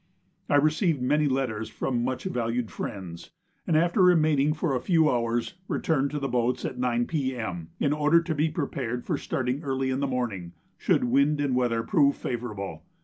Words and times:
I 0.49 0.55
received 0.55 0.99
many 0.99 1.27
letters 1.27 1.69
from 1.69 2.03
much 2.03 2.23
valued 2.23 2.71
friends, 2.71 3.29
and 3.67 3.77
after 3.77 4.01
remaining 4.01 4.51
for 4.53 4.75
a 4.75 4.81
few 4.81 5.07
hours, 5.11 5.53
returned 5.67 6.09
to 6.09 6.19
the 6.19 6.27
boats 6.27 6.65
at 6.65 6.79
9 6.79 7.05
P.M. 7.05 7.69
in 7.79 7.93
order 7.93 8.19
to 8.19 8.33
be 8.33 8.49
prepared 8.49 9.05
for 9.05 9.15
starting 9.19 9.61
early 9.63 9.91
in 9.91 9.99
the 9.99 10.07
morning, 10.07 10.53
should 10.75 11.03
wind 11.03 11.39
and 11.39 11.55
weather 11.55 11.83
prove 11.83 12.15
favourable. 12.15 12.81